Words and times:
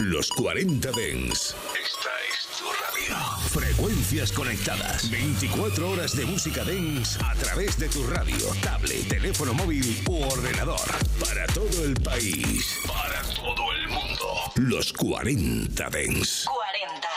Los 0.00 0.30
40 0.30 0.92
Dens. 0.92 1.54
Esta 1.74 2.10
es 2.30 2.58
tu 2.58 2.64
radio. 2.64 3.16
Frecuencias 3.50 4.32
conectadas. 4.32 5.10
24 5.10 5.90
horas 5.90 6.16
de 6.16 6.24
música 6.24 6.64
Dens 6.64 7.18
a 7.22 7.34
través 7.34 7.78
de 7.78 7.90
tu 7.90 8.06
radio, 8.06 8.38
tablet, 8.62 9.06
teléfono 9.08 9.52
móvil 9.52 10.02
u 10.08 10.22
ordenador. 10.22 10.80
Para 11.22 11.46
todo 11.48 11.84
el 11.84 11.92
país. 11.94 12.78
Para 12.86 13.20
todo 13.34 13.72
el 13.72 13.88
mundo. 13.88 14.26
Los 14.56 14.90
40 14.94 15.90
Dens. 15.90 16.46
40. 16.46 17.08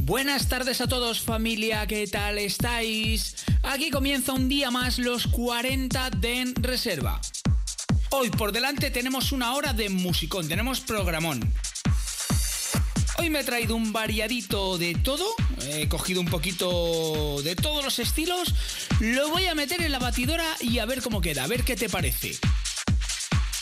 Buenas 0.00 0.48
tardes 0.48 0.80
a 0.80 0.88
todos 0.88 1.20
familia, 1.20 1.86
¿qué 1.86 2.06
tal 2.06 2.38
estáis? 2.38 3.36
Aquí 3.62 3.90
comienza 3.90 4.32
un 4.32 4.48
día 4.48 4.70
más 4.70 4.98
los 4.98 5.26
40 5.26 6.08
Den 6.10 6.54
Reserva. 6.54 7.20
Hoy 8.12 8.28
por 8.30 8.50
delante 8.50 8.90
tenemos 8.90 9.30
una 9.30 9.54
hora 9.54 9.72
de 9.72 9.88
musicón, 9.88 10.48
tenemos 10.48 10.80
programón. 10.80 11.40
Hoy 13.18 13.30
me 13.30 13.40
he 13.40 13.44
traído 13.44 13.76
un 13.76 13.92
variadito 13.92 14.78
de 14.78 14.94
todo, 14.96 15.24
he 15.62 15.88
cogido 15.88 16.20
un 16.20 16.26
poquito 16.26 17.40
de 17.42 17.54
todos 17.54 17.84
los 17.84 18.00
estilos, 18.00 18.52
lo 18.98 19.28
voy 19.28 19.46
a 19.46 19.54
meter 19.54 19.80
en 19.80 19.92
la 19.92 20.00
batidora 20.00 20.44
y 20.60 20.80
a 20.80 20.86
ver 20.86 21.02
cómo 21.02 21.20
queda, 21.20 21.44
a 21.44 21.46
ver 21.46 21.62
qué 21.62 21.76
te 21.76 21.88
parece. 21.88 22.36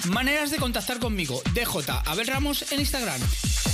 Maneras 0.06 0.50
de 0.50 0.58
contactar 0.58 1.00
conmigo, 1.00 1.42
DJ 1.54 1.82
Abel 2.06 2.26
Ramos 2.28 2.70
en 2.70 2.80
Instagram. 2.80 3.20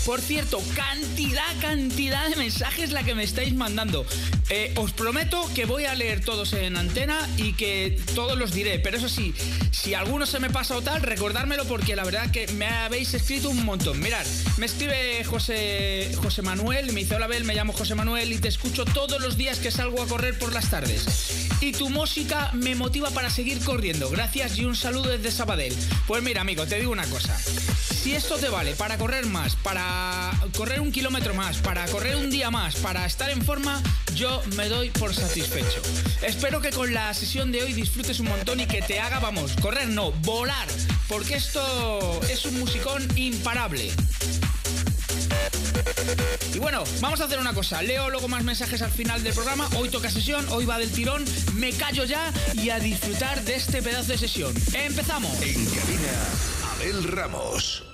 Por 0.07 0.21
cierto, 0.21 0.61
cantidad, 0.75 1.45
cantidad 1.61 2.29
de 2.29 2.37
mensajes 2.37 2.93
la 2.93 3.05
que 3.05 3.15
me 3.15 3.23
estáis 3.23 3.55
mandando. 3.55 4.07
Eh, 4.49 4.73
os 4.77 4.93
prometo 4.93 5.49
que 5.55 5.67
voy 5.67 5.85
a 5.85 5.95
leer 5.95 6.25
todos 6.25 6.53
en 6.55 6.77
antena 6.77 7.19
y 7.37 7.53
que 7.53 7.99
todos 8.15 8.39
los 8.39 8.53
diré. 8.53 8.79
Pero 8.79 8.97
eso 8.97 9.09
sí, 9.09 9.35
si 9.71 9.95
alguno 9.95 10.27
se 10.27 10.41
me 10.41 10.51
pasa 10.51 10.77
o 10.77 10.83
tal, 10.83 11.03
recordármelo 11.03 11.65
porque 11.65 11.95
la 11.95 12.05
verdad 12.05 12.31
que 12.31 12.47
me 12.49 12.67
habéis 12.67 13.15
escrito 13.15 13.51
un 13.51 13.65
montón. 13.65 14.01
Mirad, 14.01 14.27
me 14.57 14.67
escribe 14.67 15.25
José, 15.25 16.11
José 16.17 16.43
Manuel, 16.43 16.93
me 16.93 17.01
dice, 17.01 17.17
hola 17.17 17.27
Abel, 17.27 17.45
me 17.45 17.55
llamo 17.55 17.73
José 17.73 17.95
Manuel 17.95 18.33
y 18.33 18.39
te 18.39 18.49
escucho 18.49 18.85
todos 18.85 19.21
los 19.21 19.37
días 19.37 19.59
que 19.59 19.71
salgo 19.71 20.03
a 20.03 20.07
correr 20.07 20.39
por 20.39 20.53
las 20.53 20.71
tardes. 20.71 21.44
Y 21.65 21.73
tu 21.73 21.89
música 21.89 22.51
me 22.53 22.75
motiva 22.75 23.09
para 23.09 23.31
seguir 23.31 23.59
corriendo. 23.65 24.11
Gracias 24.11 24.59
y 24.59 24.67
un 24.67 24.77
saludo 24.77 25.09
desde 25.09 25.31
Sabadell. 25.31 25.75
Pues 26.07 26.23
mira, 26.23 26.43
amigo, 26.43 26.67
te 26.67 26.79
digo 26.79 26.93
una 26.93 27.07
cosa. 27.07 27.39
Si 27.39 28.15
esto 28.15 28.37
te 28.37 28.51
vale 28.51 28.75
para 28.75 28.99
correr 28.99 29.25
más, 29.25 29.57
para 29.57 30.31
correr 30.59 30.83
un 30.83 30.93
kilómetro 30.93 31.33
más, 31.33 31.57
para 31.57 31.87
correr 31.87 32.17
un 32.17 32.29
día 32.29 32.51
más, 32.51 32.77
para 32.77 33.07
estar 33.07 33.31
en 33.31 33.43
forma, 33.43 33.83
yo 34.15 34.43
me 34.57 34.69
doy 34.69 34.91
por 34.91 35.15
satisfecho. 35.15 35.81
Espero 36.21 36.61
que 36.61 36.69
con 36.69 36.93
la 36.93 37.15
sesión 37.15 37.51
de 37.51 37.63
hoy 37.63 37.73
disfrutes 37.73 38.21
un 38.21 38.29
montón 38.29 38.61
y 38.61 38.67
que 38.67 38.83
te 38.83 39.01
haga, 39.01 39.19
vamos, 39.19 39.57
correr 39.63 39.89
no, 39.89 40.13
volar, 40.13 40.69
porque 41.09 41.37
esto 41.37 42.21
es 42.29 42.45
un 42.45 42.61
musicón 42.61 43.09
imparable. 43.17 43.91
Y 46.53 46.59
bueno, 46.59 46.85
vamos 47.01 47.21
a 47.21 47.25
hacer 47.25 47.39
una 47.39 47.53
cosa. 47.53 47.83
Leo 47.83 48.11
luego 48.11 48.29
más 48.29 48.45
mensajes 48.45 48.83
al 48.83 48.91
final 48.91 49.23
del 49.23 49.35
programa. 49.35 49.69
Hoy 49.77 49.89
toca 49.89 50.11
sesión, 50.11 50.47
hoy 50.51 50.65
va 50.65 50.79
del 50.79 50.91
tirón. 50.91 51.25
Me 51.55 51.73
callo 51.73 52.05
ya 52.05 52.33
y 52.55 52.71
a 52.71 52.79
disfrutar 52.79 53.43
de 53.45 53.57
este 53.57 53.83
pedazo 53.83 54.13
de 54.13 54.19
sesión. 54.19 54.55
¡Empezamos! 54.73 55.33
En 55.43 55.65
cabina, 55.67 56.13
Abel 56.75 57.05
Ramos. 57.05 57.94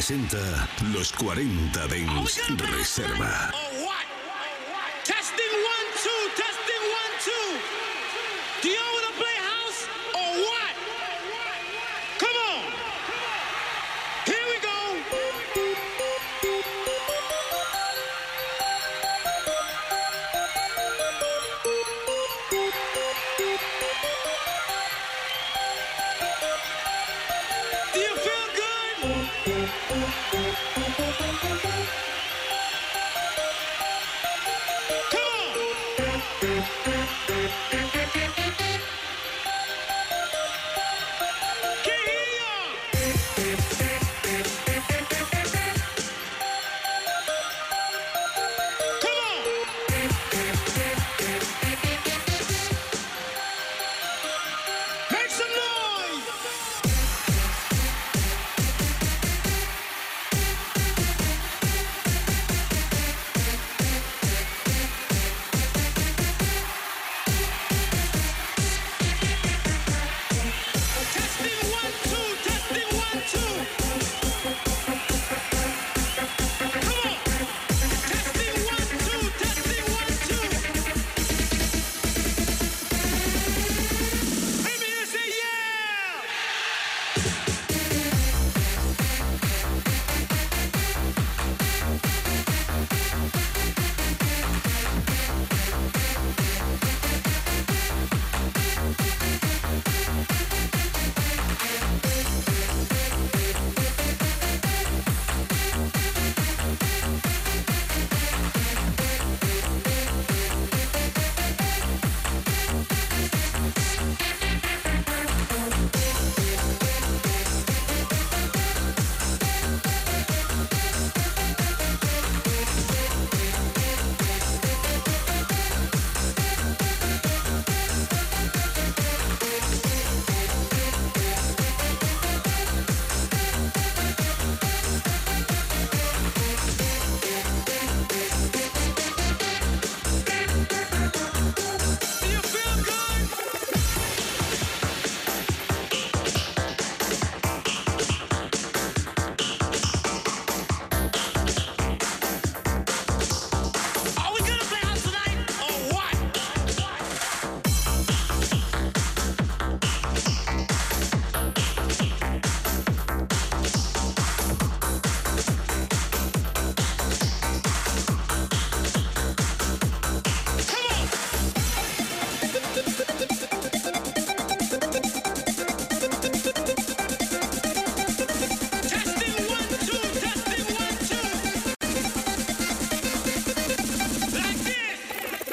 Presenta 0.00 0.66
Los 0.94 1.12
40 1.12 1.86
Dens 1.88 2.40
Reserva. 2.56 3.59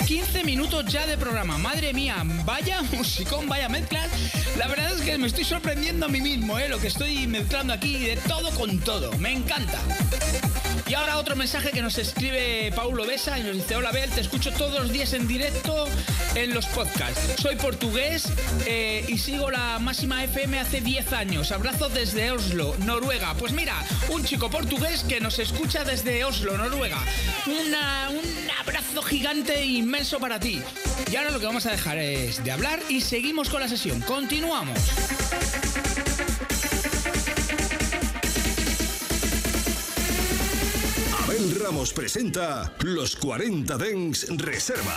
15 0.07 0.45
minutos 0.45 0.85
ya 0.85 1.05
de 1.05 1.17
programa. 1.17 1.57
Madre 1.57 1.91
mía, 1.91 2.23
vaya 2.45 2.81
musicón, 2.93 3.49
vaya 3.49 3.67
mezclas. 3.67 4.09
La 4.57 4.69
verdad 4.69 4.93
es 4.93 5.01
que 5.01 5.17
me 5.17 5.27
estoy 5.27 5.43
sorprendiendo 5.43 6.05
a 6.05 6.09
mí 6.09 6.21
mismo, 6.21 6.57
¿eh? 6.57 6.69
Lo 6.69 6.79
que 6.79 6.87
estoy 6.87 7.27
mezclando 7.27 7.73
aquí 7.73 7.97
de 7.97 8.15
todo 8.15 8.49
con 8.51 8.79
todo. 8.79 9.11
Me 9.17 9.33
encanta. 9.33 9.81
Y 10.87 10.93
ahora 10.93 11.17
otro 11.17 11.35
mensaje 11.35 11.71
que 11.71 11.81
nos 11.81 11.97
escribe 11.97 12.71
Paulo 12.73 13.05
Besa 13.05 13.37
y 13.37 13.43
nos 13.43 13.55
dice, 13.55 13.75
hola 13.75 13.91
Bel, 13.91 14.09
te 14.09 14.21
escucho 14.21 14.53
todos 14.53 14.79
los 14.79 14.93
días 14.93 15.11
en 15.11 15.27
directo 15.27 15.85
en 16.35 16.53
los 16.53 16.65
podcasts. 16.67 17.41
Soy 17.41 17.57
portugués 17.57 18.29
eh, 18.65 19.03
y 19.09 19.17
sigo 19.17 19.51
la 19.51 19.77
máxima 19.79 20.23
FM 20.23 20.57
hace 20.57 20.79
10 20.79 21.11
años. 21.11 21.51
Abrazo 21.51 21.89
desde 21.89 22.31
Oslo, 22.31 22.73
Noruega. 22.85 23.33
Pues 23.33 23.51
mira, 23.51 23.75
un 24.07 24.23
chico 24.23 24.49
portugués 24.49 25.03
que 25.03 25.19
nos 25.19 25.39
escucha 25.39 25.83
desde 25.83 26.23
Oslo, 26.23 26.57
Noruega. 26.57 27.03
un 27.47 28.36
abrazo 28.97 29.01
gigante 29.01 29.53
e 29.59 29.65
inmenso 29.65 30.19
para 30.19 30.39
ti. 30.39 30.61
Y 31.11 31.15
ahora 31.15 31.31
lo 31.31 31.39
que 31.39 31.45
vamos 31.45 31.65
a 31.65 31.71
dejar 31.71 31.97
es 31.97 32.43
de 32.43 32.51
hablar 32.51 32.79
y 32.89 33.01
seguimos 33.01 33.49
con 33.49 33.59
la 33.59 33.67
sesión. 33.67 34.01
Continuamos. 34.01 34.79
Abel 41.23 41.59
Ramos 41.59 41.93
presenta 41.93 42.73
Los 42.81 43.15
40 43.15 43.77
Dens 43.77 44.27
Reserva. 44.29 44.95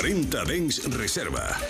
40 0.00 0.44
Dens 0.46 0.80
Reserva. 0.96 1.69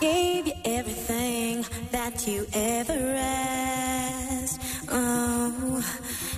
Gave 0.00 0.46
you 0.46 0.54
everything 0.64 1.62
that 1.90 2.26
you 2.26 2.46
ever 2.54 3.14
asked. 3.16 4.60
Oh, 4.88 5.84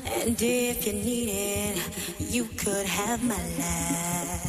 and 0.05 0.37
if 0.41 0.85
you 0.85 0.93
needed, 0.93 1.81
you 2.19 2.45
could 2.57 2.87
have 2.87 3.23
my 3.23 3.37
last. 3.59 4.42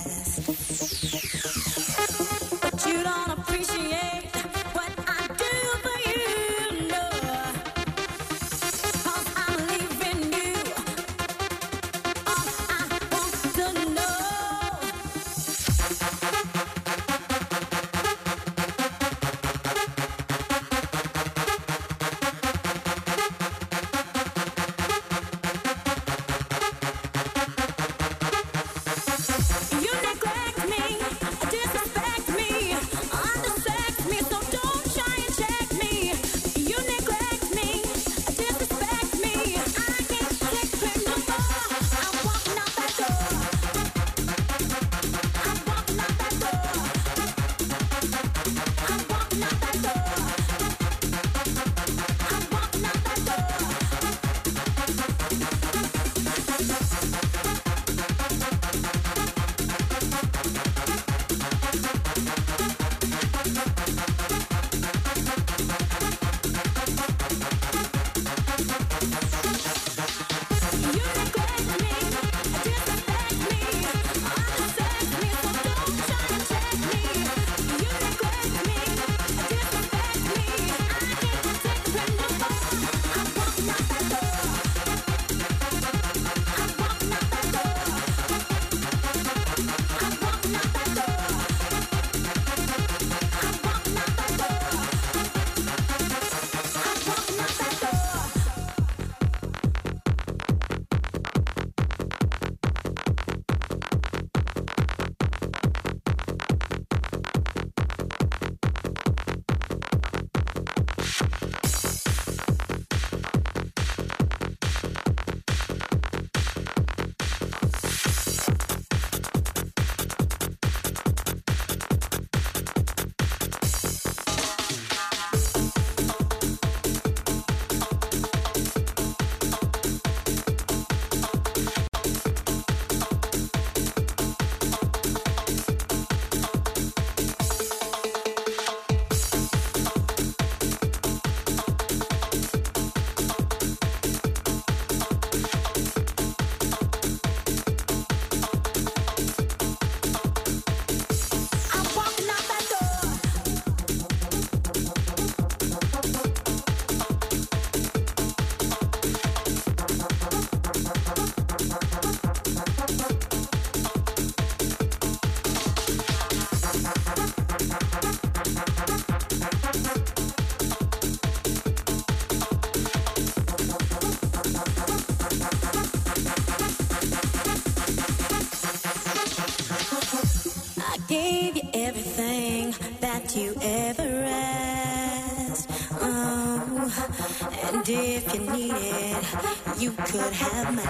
you 188.56 189.92
could 189.92 190.34
have 190.34 190.76
my 190.76 190.84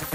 mine. 0.00 0.09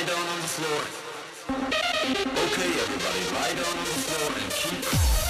lie 0.00 0.06
down 0.06 0.26
on 0.28 0.40
the 0.40 0.48
floor. 0.48 0.82
Okay, 2.44 2.70
everybody, 2.80 3.22
lie 3.34 3.54
down 3.54 3.78
on 3.78 3.84
the 3.84 3.98
floor 4.00 4.32
and 4.40 4.50
keep 4.52 5.29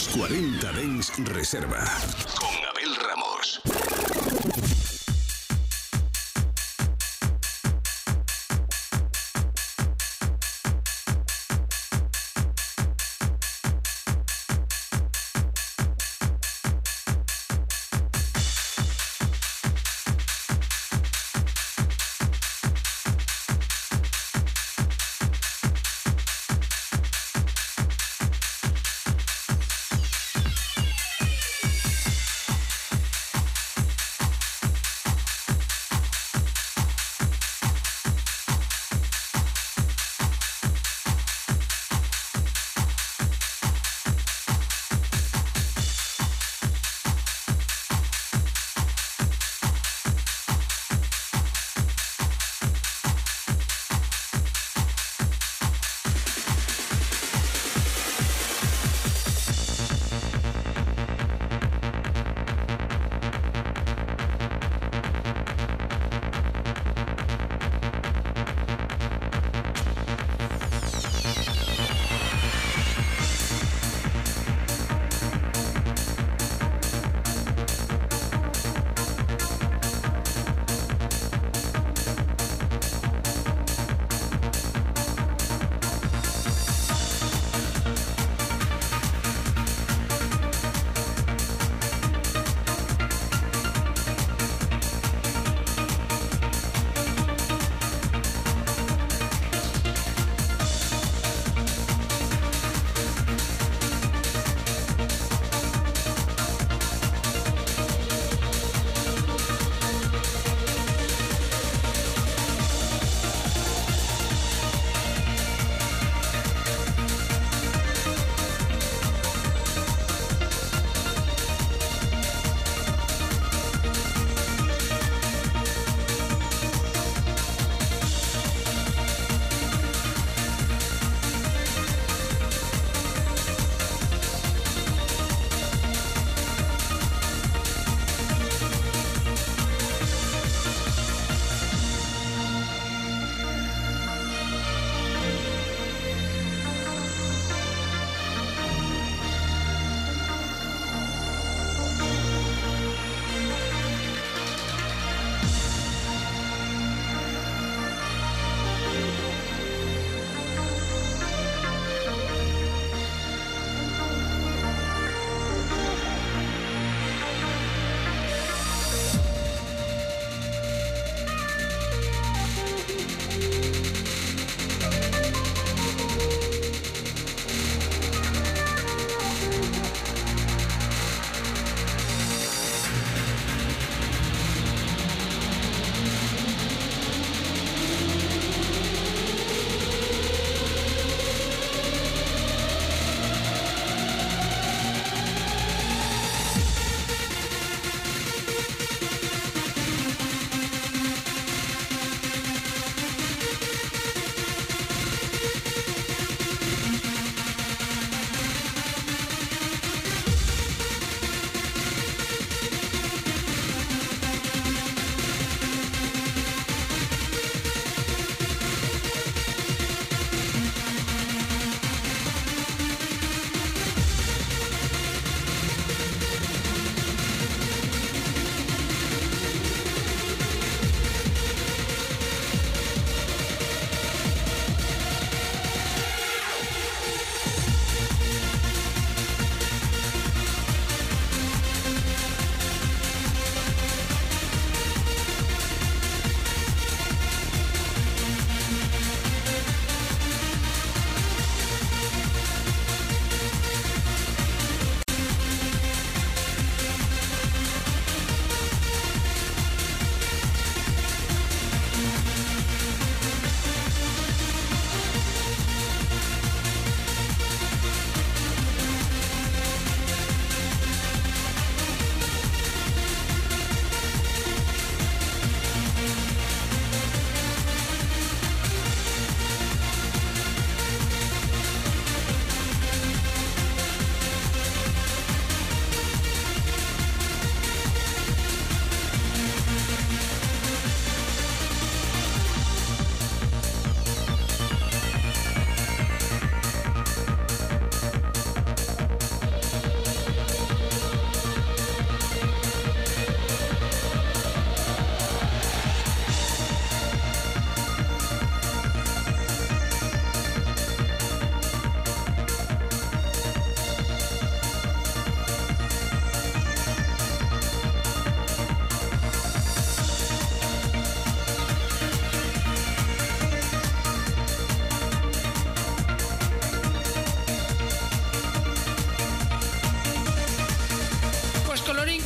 Los 0.00 0.08
40 0.16 0.72
Dens 0.72 1.12
Reserva. 1.26 1.84
Con 2.40 2.59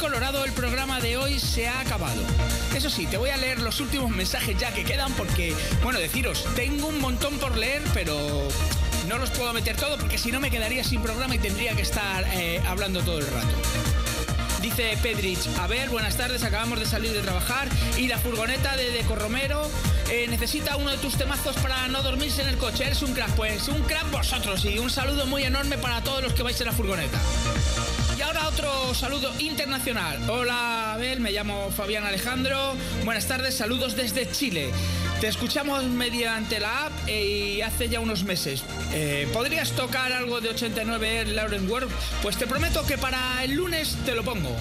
colorado, 0.04 0.44
el 0.44 0.52
programa 0.52 1.00
de 1.00 1.16
hoy 1.16 1.40
se 1.40 1.66
ha 1.66 1.80
acabado. 1.80 2.20
Eso 2.76 2.90
sí, 2.90 3.06
te 3.06 3.16
voy 3.16 3.30
a 3.30 3.38
leer 3.38 3.60
los 3.60 3.80
últimos 3.80 4.10
mensajes 4.10 4.54
ya 4.58 4.70
que 4.70 4.84
quedan 4.84 5.10
porque, 5.14 5.54
bueno, 5.82 5.98
deciros, 5.98 6.44
tengo 6.54 6.88
un 6.88 7.00
montón 7.00 7.38
por 7.38 7.56
leer, 7.56 7.80
pero 7.94 8.14
no 9.08 9.16
los 9.16 9.30
puedo 9.30 9.50
meter 9.54 9.78
todo 9.78 9.96
porque 9.96 10.18
si 10.18 10.30
no 10.30 10.40
me 10.40 10.50
quedaría 10.50 10.84
sin 10.84 11.00
programa 11.00 11.36
y 11.36 11.38
tendría 11.38 11.74
que 11.74 11.80
estar 11.80 12.22
eh, 12.34 12.60
hablando 12.68 13.00
todo 13.00 13.20
el 13.20 13.26
rato. 13.26 13.48
Dice 14.60 14.98
Pedrich, 15.02 15.48
a 15.58 15.66
ver, 15.68 15.88
buenas 15.88 16.18
tardes, 16.18 16.44
acabamos 16.44 16.80
de 16.80 16.84
salir 16.84 17.12
de 17.14 17.22
trabajar 17.22 17.66
y 17.96 18.06
la 18.06 18.18
furgoneta 18.18 18.76
de 18.76 18.90
Deco 18.90 19.14
Romero 19.14 19.70
eh, 20.10 20.26
necesita 20.28 20.76
uno 20.76 20.90
de 20.90 20.98
tus 20.98 21.16
temazos 21.16 21.56
para 21.56 21.88
no 21.88 22.02
dormirse 22.02 22.42
en 22.42 22.48
el 22.48 22.58
coche. 22.58 22.84
Eres 22.84 23.00
un 23.00 23.14
crack, 23.14 23.30
pues 23.36 23.68
un 23.68 23.80
crack 23.84 24.10
vosotros 24.10 24.66
y 24.66 24.78
un 24.78 24.90
saludo 24.90 25.24
muy 25.24 25.44
enorme 25.44 25.78
para 25.78 26.02
todos 26.02 26.22
los 26.22 26.34
que 26.34 26.42
vais 26.42 26.60
en 26.60 26.66
la 26.66 26.72
furgoneta. 26.74 27.18
Ahora 28.34 28.48
otro 28.48 28.94
saludo 28.94 29.32
internacional. 29.38 30.18
Hola 30.28 30.94
Abel, 30.94 31.20
me 31.20 31.30
llamo 31.30 31.70
Fabián 31.70 32.04
Alejandro. 32.04 32.74
Buenas 33.04 33.26
tardes, 33.28 33.54
saludos 33.54 33.94
desde 33.94 34.28
Chile. 34.28 34.70
Te 35.20 35.28
escuchamos 35.28 35.84
mediante 35.84 36.58
la 36.58 36.86
app 36.86 36.92
eh, 37.06 37.54
y 37.56 37.60
hace 37.60 37.88
ya 37.88 38.00
unos 38.00 38.24
meses. 38.24 38.64
Eh, 38.92 39.28
¿Podrías 39.32 39.70
tocar 39.72 40.12
algo 40.12 40.40
de 40.40 40.48
89 40.48 41.26
Lauren 41.26 41.70
Ward? 41.70 41.88
Pues 42.22 42.36
te 42.36 42.48
prometo 42.48 42.84
que 42.84 42.98
para 42.98 43.44
el 43.44 43.52
lunes 43.52 43.96
te 44.04 44.16
lo 44.16 44.24
pongo. 44.24 44.56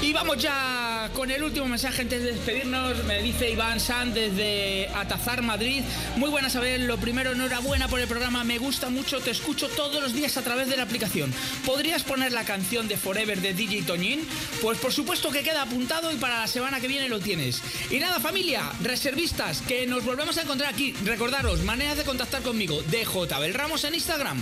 Y 0.00 0.12
vamos 0.14 0.38
ya 0.38 0.95
con 1.16 1.30
el 1.30 1.42
último 1.42 1.66
mensaje 1.66 2.02
antes 2.02 2.22
de 2.22 2.32
despedirnos. 2.32 3.02
Me 3.04 3.22
dice 3.22 3.50
Iván 3.50 3.80
San 3.80 4.12
desde 4.12 4.86
Atazar, 4.94 5.40
Madrid. 5.40 5.82
Muy 6.16 6.28
buenas, 6.28 6.56
Abel. 6.56 6.86
Lo 6.86 6.98
primero, 6.98 7.32
enhorabuena 7.32 7.88
por 7.88 8.00
el 8.00 8.06
programa. 8.06 8.44
Me 8.44 8.58
gusta 8.58 8.90
mucho, 8.90 9.20
te 9.20 9.30
escucho 9.30 9.68
todos 9.68 10.02
los 10.02 10.12
días 10.12 10.36
a 10.36 10.42
través 10.42 10.68
de 10.68 10.76
la 10.76 10.82
aplicación. 10.82 11.32
¿Podrías 11.64 12.02
poner 12.02 12.32
la 12.32 12.44
canción 12.44 12.86
de 12.86 12.98
Forever 12.98 13.40
de 13.40 13.54
DJ 13.54 13.84
Toñín? 13.84 14.28
Pues 14.60 14.76
por 14.76 14.92
supuesto 14.92 15.30
que 15.30 15.42
queda 15.42 15.62
apuntado 15.62 16.12
y 16.12 16.16
para 16.16 16.40
la 16.40 16.46
semana 16.46 16.80
que 16.80 16.88
viene 16.88 17.08
lo 17.08 17.18
tienes. 17.18 17.62
Y 17.90 17.98
nada, 17.98 18.20
familia, 18.20 18.70
reservistas, 18.82 19.62
que 19.62 19.86
nos 19.86 20.04
volvemos 20.04 20.36
a 20.36 20.42
encontrar 20.42 20.74
aquí. 20.74 20.92
Recordaros, 21.02 21.62
maneras 21.62 21.96
de 21.96 22.04
contactar 22.04 22.42
conmigo. 22.42 22.82
DJ 22.82 23.32
Abel 23.34 23.54
Ramos 23.54 23.84
en 23.84 23.94
Instagram. 23.94 24.38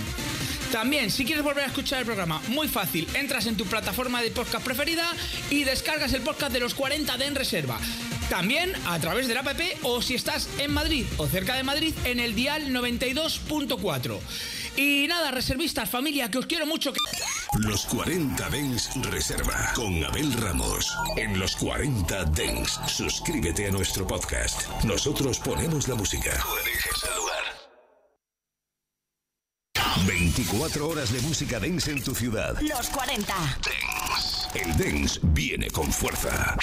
También, 0.71 1.09
si 1.09 1.23
quieres 1.23 1.43
volver 1.43 1.63
a 1.63 1.67
escuchar 1.67 1.99
el 1.99 2.05
programa, 2.05 2.41
muy 2.49 2.67
fácil, 2.67 3.07
entras 3.13 3.45
en 3.45 3.55
tu 3.55 3.65
plataforma 3.65 4.21
de 4.21 4.31
podcast 4.31 4.65
preferida 4.65 5.09
y 5.49 5.63
descargas 5.63 6.11
el 6.13 6.21
podcast 6.21 6.51
de 6.51 6.59
los 6.59 6.64
40 6.73 7.17
de 7.17 7.25
En 7.25 7.35
Reserva. 7.35 7.79
También 8.29 8.73
a 8.87 8.97
través 8.99 9.27
de 9.27 9.35
la 9.35 9.41
app 9.41 9.61
o 9.83 10.01
si 10.01 10.15
estás 10.15 10.49
en 10.57 10.73
Madrid 10.73 11.05
o 11.17 11.27
cerca 11.27 11.55
de 11.55 11.63
Madrid 11.63 11.93
en 12.05 12.19
el 12.19 12.33
dial 12.33 12.69
92.4. 12.69 14.19
Y 14.77 15.07
nada, 15.07 15.31
reservistas, 15.31 15.89
familia, 15.89 16.29
que 16.29 16.39
os 16.39 16.45
quiero 16.45 16.65
mucho. 16.65 16.91
Los 17.59 17.85
40 17.85 18.49
Dens 18.49 18.89
Reserva 19.09 19.71
con 19.73 20.03
Abel 20.03 20.33
Ramos. 20.33 20.93
En 21.15 21.39
los 21.39 21.55
40 21.55 22.25
Dens, 22.25 22.79
suscríbete 22.87 23.67
a 23.67 23.71
nuestro 23.71 24.05
podcast. 24.05 24.67
Nosotros 24.83 25.39
ponemos 25.39 25.87
la 25.87 25.95
música. 25.95 26.31
Tú 26.41 26.57
eliges 26.57 27.03
el 27.03 27.15
lugar. 27.15 27.35
24 30.05 30.87
horas 30.89 31.13
de 31.13 31.21
música 31.21 31.59
dance 31.59 31.91
en 31.91 32.03
tu 32.03 32.13
ciudad. 32.13 32.59
Los 32.59 32.89
40. 32.89 33.33
Dance. 33.33 34.14
El 34.55 34.77
dance 34.77 35.19
viene 35.21 35.69
con 35.69 35.91
fuerza. 35.91 36.55